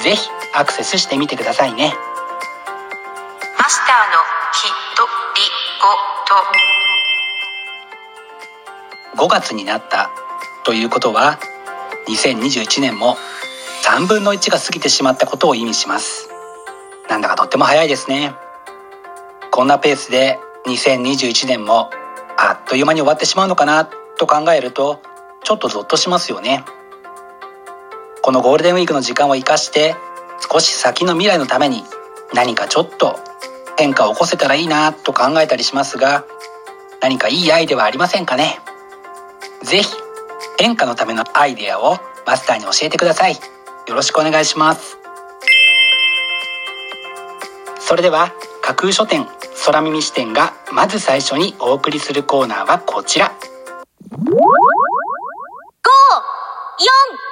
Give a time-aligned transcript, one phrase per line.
[0.00, 1.94] ぜひアクセスしてみてくださいね。
[3.58, 4.18] マスターの
[4.52, 5.42] ひとり
[9.16, 9.26] ごと。
[9.26, 10.10] 5月になった
[10.64, 11.38] ということは
[12.08, 13.16] 2021年も
[13.84, 16.28] 3分の1が過ぎてしまったことを意味します。
[17.08, 18.34] なんだかとっても早いですね。
[19.50, 21.90] こんなペースで2021年も
[22.38, 23.84] あっという間に終わってしまうのかな
[24.18, 25.02] と考えると
[25.44, 26.64] ちょっとゾッとしますよね
[28.22, 29.96] このゴールデンウィークの時間を生かして
[30.50, 31.82] 少し先の未来のために
[32.32, 33.18] 何かちょっと
[33.76, 36.24] 変化を起こせたらいいなと考えたりしますが
[37.00, 38.60] 何かいいアイデアはありませんかね？
[39.64, 39.92] ぜひ
[40.56, 43.32] 変化のためのアイデアをマスターに教えてください。
[43.88, 44.98] よろしくお願いします。
[47.80, 49.26] それでは架空書店
[49.66, 53.32] 空耳視点がまず最初にお送りするコーナーはこちら。
[54.12, 54.30] 5
[56.82, 57.31] 4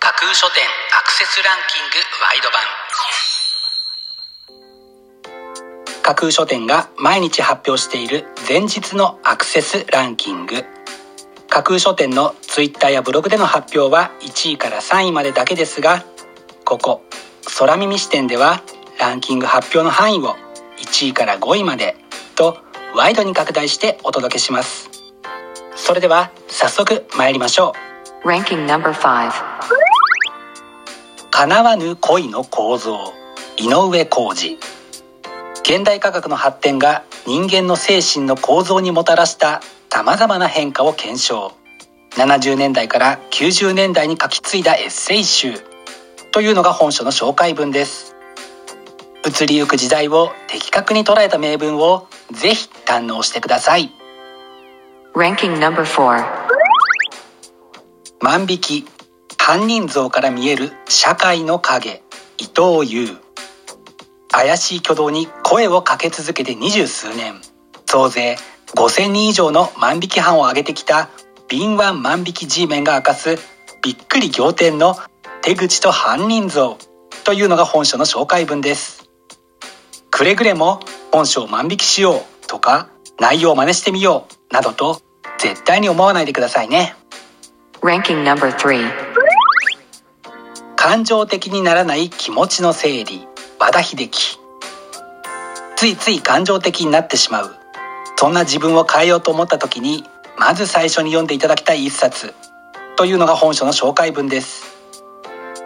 [0.00, 0.64] 架空書店
[0.98, 2.60] アクセスランキングワイド版。
[6.02, 10.64] 架空書店が毎日発表している前日のアクセスランキング。
[11.48, 16.04] 架空書店のツイッターやブログでの発表は1位から3位までだけですが
[16.64, 17.02] ここ
[17.58, 18.62] 空耳視点では
[18.98, 20.36] ランキング発表の範囲を
[20.78, 21.96] 1位から5位まで
[22.34, 22.58] と
[22.96, 24.93] ワイドに拡大してお届けします。
[25.86, 27.74] それでは早速参りましょ
[28.24, 28.26] う。
[28.26, 29.30] Ranking number 5
[31.30, 33.12] 叶わぬ恋の構造。
[33.58, 34.58] 井上浩二。
[35.60, 41.52] 現代科学の発展が人間の精神の構造にもたらした様々な変化を検証。
[42.12, 45.52] 70年代から90年代に書き継いだエッセイ集。
[46.32, 48.16] というのが本書の紹介文です。
[49.22, 53.90] 移りゆく時代を的確に捉えた名文をぜひ堪能してください
[55.16, 56.24] Ranking number 4
[58.20, 58.84] 万引き。
[59.38, 62.02] 犯人像から見える社会の影。
[62.36, 63.16] 伊藤優。
[64.32, 67.40] 怪しい挙動に声をかけ続けて二十数年。
[67.86, 68.36] 総勢
[68.74, 71.08] 5000人以上の万引き犯を挙げてきた
[71.46, 73.38] 敏腕万引き G メンが明かす
[73.84, 74.96] びっくり仰天の
[75.42, 76.76] 手口と犯人像。
[77.22, 79.08] というのが本書の紹介文です。
[80.10, 80.80] くれぐれも
[81.12, 82.88] 本書を万引きしようとか
[83.20, 85.00] 内容を真似してみようなどと
[85.38, 86.94] 絶対に思わないでくださいね。
[87.80, 88.90] Ranking number 3
[90.76, 93.26] 感情的にならない気持ちの整理
[93.58, 94.38] 和田秀樹。
[95.76, 97.54] ついつい感情的になってしまう。
[98.16, 100.04] そんな自分を変えようと思った時に
[100.38, 102.34] まず最初に読んでいただきたい一冊。
[102.96, 104.74] というのが本書の紹介文です。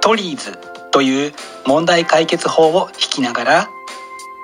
[0.00, 0.58] トリーズ
[0.90, 1.32] という
[1.66, 3.68] 問題解決法を引きながら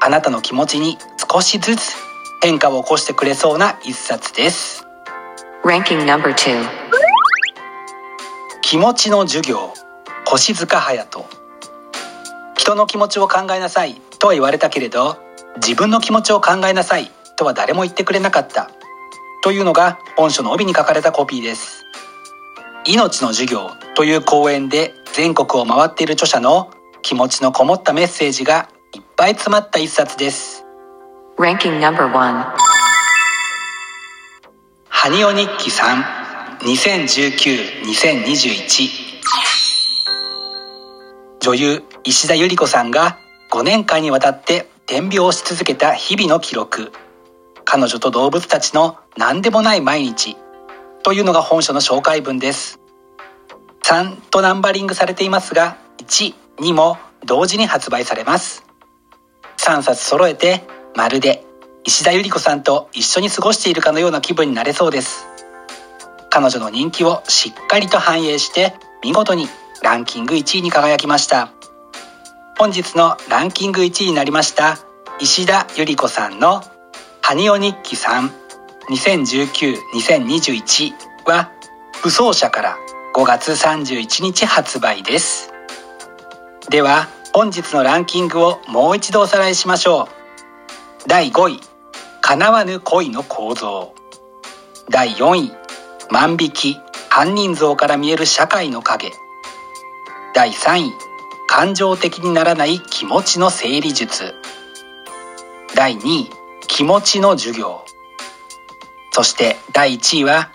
[0.02, 0.98] あなたの気持ちに
[1.32, 1.96] 少しずつ
[2.42, 4.84] 変化を起こしてくれそうな一冊です。
[5.64, 6.64] Ranking number 2
[8.62, 9.72] 気持ちの授業
[10.24, 11.24] 腰塚隼人。
[12.56, 15.18] 人の気持ちを考えなさいとは言われたけれど
[15.56, 18.70] 自分の気持ちを考えなさいとは誰も言ってくれなかった。
[19.42, 21.84] というのが本書の帯に書かれたコピーです。
[22.84, 26.70] 命の授業という講演で全国を回っている著者の
[27.02, 30.55] 気持ちのこもったメッセージがいっぱい詰まった一冊です
[31.38, 32.56] Ranking number 1
[34.88, 36.02] ハニオ日記3
[36.60, 39.20] 2019-2021
[41.40, 43.18] 女優石田ゆり子さんが
[43.50, 46.90] 5年間にわたって点描をし続けた日々の記録。
[47.66, 50.38] 彼女と動物たちの何でもない毎日。
[51.02, 52.80] というのが本書の紹介文です。
[53.82, 56.96] 3とナンバリングされていますが1、2も
[57.26, 58.64] 同時に発売されます。
[59.58, 60.64] 3冊揃えて
[60.96, 61.44] まるで
[61.84, 65.26] 石田ゆり子さんと一緒に過ごしているかのような気分になれそうです。
[66.30, 69.46] 彼女の人気をしっかりと反映して見事に
[69.82, 71.50] ランキング1位に輝きました。
[72.58, 74.78] 本日のランキング1位になりました
[75.20, 76.62] 石田ゆり子さんの
[77.20, 78.30] 「ハニオ日記3
[78.88, 80.94] 2019-2021」
[81.28, 81.50] は
[82.02, 82.78] 武装者から
[83.14, 85.52] 5月31日発売です。
[86.70, 90.16] では本日のランキングをもう一度おさらいしましょう。
[91.08, 91.60] 第5位
[92.20, 93.94] 叶わぬ恋の構造。
[94.90, 95.52] 第4位
[96.10, 96.76] 万引き
[97.08, 99.12] 犯人像から見える社会の影。
[100.34, 100.92] 第3位
[101.46, 104.34] 感情的にならない気持ちの整理術。
[105.76, 106.30] 第2位
[106.66, 107.84] 気持ちの授業。
[109.12, 110.50] そして第1位は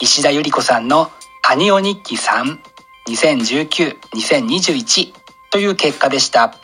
[0.00, 1.12] 石田ゆり子さんの
[1.42, 2.58] 「ハニオ日記3
[3.06, 5.14] 2019-2021」
[5.52, 6.56] という結果でした。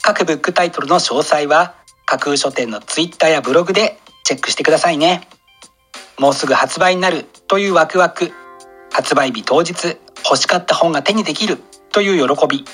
[0.00, 1.74] 各ブックタイトルの詳細は
[2.06, 5.28] 架空書店のツイッターやブログでチェックしてくださいね。
[6.18, 8.30] もうすぐ発売になるというワクワク。
[8.92, 11.58] 発売日当日欲しかった本が手にできる
[11.90, 12.64] という喜び。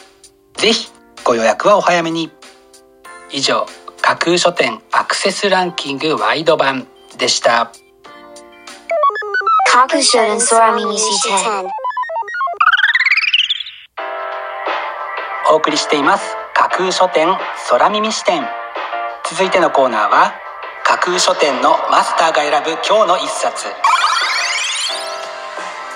[0.54, 0.90] ぜひ
[1.24, 2.30] ご予約はお早めに。
[3.30, 3.66] 以上
[4.02, 6.86] 架空書店アクセスランキングワイド版
[7.16, 7.72] でした。
[9.72, 10.94] 架空書店空耳
[15.50, 16.36] お送りしています。
[16.54, 17.28] 架空書店
[17.70, 18.46] 空耳視点
[19.32, 20.34] 続いてのコーナーは
[20.84, 23.64] 架空書店のマスターが選ぶ今日の一冊。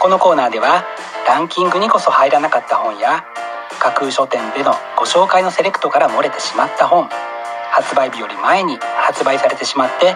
[0.00, 0.86] このコーナーでは
[1.28, 3.26] ランキングにこそ入らなかった本や
[3.78, 7.10] 架空書店でのご紹介のセレクトから漏れてしまった本
[7.72, 10.14] 発売日より前に発売されてしまって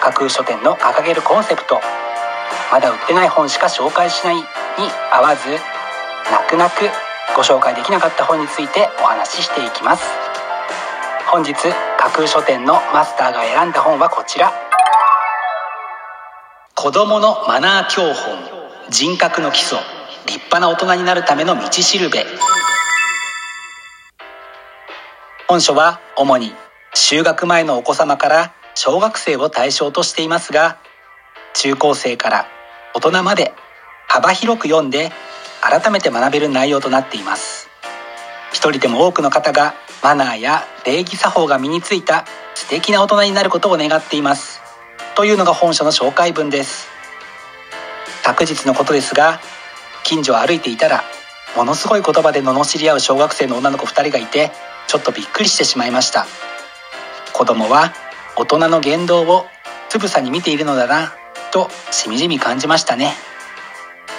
[0.00, 1.80] 架空書店の掲げるコンセプト
[2.70, 4.42] まだ売ってない本しか紹介しないに
[5.10, 5.50] 合わず
[6.30, 6.84] 泣く泣く
[7.34, 10.04] ご紹介できなかった本についてお話ししていきます。
[11.26, 11.54] 本日
[12.02, 14.52] 架空書店のマスターが選んだ本はこちら。
[16.74, 18.38] 子供のマナー教本。
[18.90, 19.78] 人格の基礎。
[20.26, 22.26] 立派な大人になるための道しるべ。
[25.46, 26.52] 本書は主に
[26.96, 30.78] 就学前のお子様から小学生を対象としていますが
[31.54, 32.46] 中高生から
[32.94, 33.52] 大人まで
[34.08, 35.12] 幅広く読んで
[35.60, 37.68] 改めて学べる内容となっています。
[38.52, 44.60] 一人でも多くの方がマナーや礼儀作法が身についた素敵な大人になることを願っています。
[45.14, 46.88] というのが本書の紹介文です。
[48.24, 49.40] 昨日のことですが
[50.02, 51.04] 近所を歩いていたら
[51.56, 54.50] ものすごい言葉で罵り合う小学生の女の子2人がいて
[54.88, 56.26] ちょっとびっくりしてしまいました。
[57.32, 57.92] 子供は
[58.36, 59.46] 大人の言動を
[59.88, 61.12] つぶさに見ているのだな
[61.52, 63.12] としみじみ感じましたね。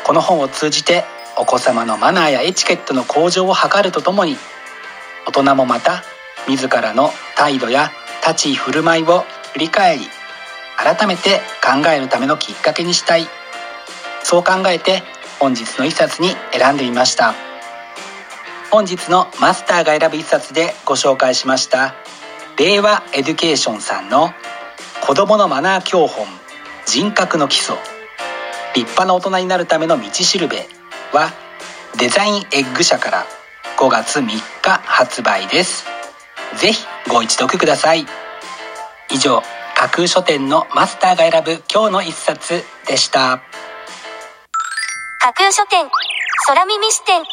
[0.06, 1.04] この本を通じて
[1.36, 4.38] お子様のマナーやエチケットの向上を図るとともに
[5.26, 6.04] 大人もまた
[6.48, 7.92] 自らの態度や
[8.22, 10.08] 立ち居振る舞いを振り返り
[10.78, 13.28] 改めて考えるためのきっかけにしたい。
[14.24, 15.04] そう考えて
[15.40, 17.34] 本日の一冊に選んでみました。
[18.72, 21.94] 本日のマスターが選ぶ一冊でご紹介しました。
[22.58, 24.32] 令和エデュケーションさんの
[25.06, 26.26] 子供のマナー教本
[26.86, 27.76] 人格の基礎。
[28.76, 30.68] 立派な大人になるための道しるべ
[31.12, 31.32] は
[31.98, 33.26] デザインエッグ社から
[33.78, 34.42] 5月3日
[34.86, 35.86] 発売です。
[36.58, 38.06] ぜひご一読ください。
[39.12, 39.42] 以上
[39.76, 43.42] 架空書店のマスターが選ぶ今日の一冊でした。
[45.20, 45.90] 架空書店
[46.48, 47.24] 空耳視点。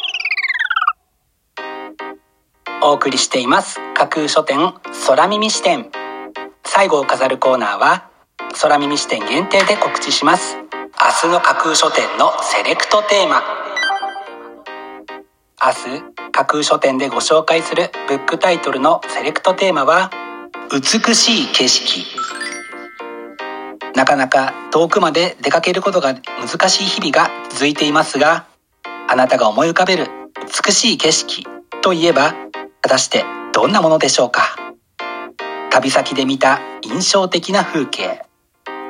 [2.83, 3.79] お送りしています。
[3.93, 4.73] 架空書店
[5.07, 5.91] 空耳視点。
[6.65, 8.09] 最後を飾るコーナーは
[8.61, 10.57] 空耳視点限定で告知します。
[10.57, 13.43] 明日の架空書店のセレクトテーマ。
[15.63, 16.10] 明日
[16.41, 20.09] 架空書店でご紹介するブックタイトルのセレクトテーマは
[20.71, 22.03] 美しい景色。
[23.93, 28.47] なかなか遠くまで出かけることが難しい日々が続いていますが
[29.07, 30.07] あなたが思い浮かべる
[30.65, 31.45] 美しい景色
[31.81, 32.33] といえば
[32.81, 34.55] 果たしてどんなものでしょうか。
[35.69, 38.23] 旅先で見た印象的な風景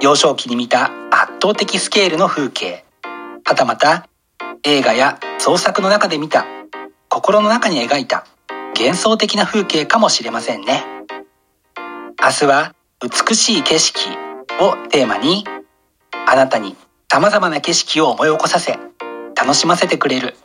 [0.01, 2.85] 幼少期に見た圧倒的スケールの風景
[3.43, 4.07] はたまた
[4.63, 6.45] 映画や創作の中で見た
[7.13, 8.25] 心の中に描いた
[8.79, 10.85] 幻想的な風景かもしれませんね。
[12.23, 13.99] 明日は美しい景色
[14.61, 15.43] をテーマに
[16.25, 16.77] あなたに
[17.11, 18.79] 様々な景色を思い起こさせ
[19.35, 20.35] 楽しませてくれる。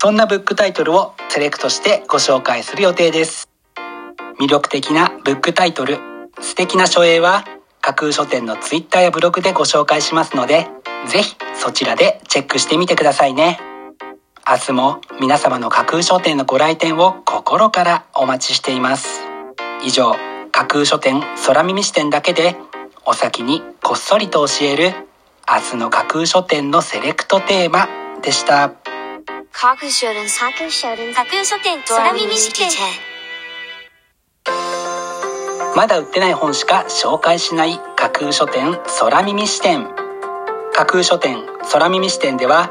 [0.00, 3.48] そんなブックタイトルをセレクトしてご紹介する予定です。
[4.40, 5.98] 魅力的なブックタイトル
[6.40, 7.44] 素敵な書影は
[7.80, 10.66] 架空書店のツイッターやブログでご紹介しますので
[11.06, 13.71] ぜひそちらでチェックしてみてくださいね。
[14.44, 19.20] 明日も皆様の架空書店のご来店を心からお待ちしています。
[19.84, 20.16] 以上
[20.50, 22.56] 架空書店空耳視点だけで
[23.06, 24.92] お先にこっそりと教える
[25.48, 27.88] 明日の架空書店のセレクトテーマ
[28.20, 28.72] でした。
[29.52, 32.68] 架空書店架空書店架空書店空耳視点。
[35.76, 39.88] まだ売ってない本しか紹介しない架空書店空耳視点。
[40.74, 42.70] 架空書店空耳視点では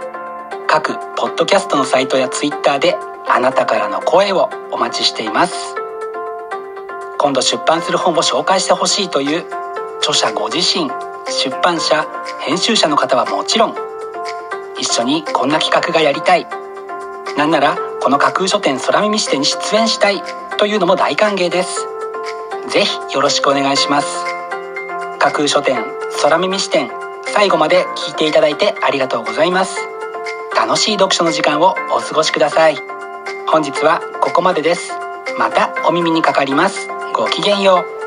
[0.74, 2.96] 各ポッドキャストのサイトやツイッターで
[3.28, 5.76] あなたからの声をお待ちしています。
[7.18, 9.46] 今度出版する本を紹介してほしいという
[9.98, 10.90] 著者ご自身。
[11.30, 12.08] 出版社
[12.40, 13.76] 編集者の方はもちろん。
[14.80, 16.48] 一緒にこんな企画がやりたい。
[17.38, 20.24] なんならこの架空書店空耳視点に出演したい
[20.58, 21.86] というのも大歓迎です。
[22.70, 24.24] ぜひよろしくお願いします。
[25.20, 25.84] 架空書店
[26.22, 26.90] 空耳視点
[27.26, 29.91] 最後まで聞いていただいてありがとうございます。
[30.62, 32.78] 楽しい読書の時間をお過ごしください。
[33.52, 34.94] 本日はここまでです。
[35.40, 36.88] またお耳にかかります。
[37.16, 38.01] ごきげんよう。